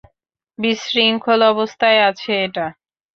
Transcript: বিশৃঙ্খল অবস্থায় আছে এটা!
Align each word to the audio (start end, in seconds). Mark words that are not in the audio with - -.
বিশৃঙ্খল 0.59 1.39
অবস্থায় 1.51 1.99
আছে 2.09 2.31
এটা! 2.45 2.65